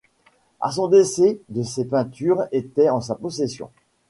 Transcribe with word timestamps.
À 0.61 0.71
son 0.71 0.87
décès, 0.87 1.39
de 1.49 1.61
ses 1.61 1.85
peintures 1.85 2.45
étaient 2.51 2.89
en 2.89 3.01
sa 3.01 3.13
possession. 3.13 3.69